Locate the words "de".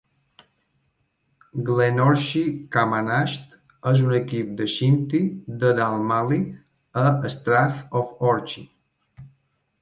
4.63-4.67, 5.65-5.71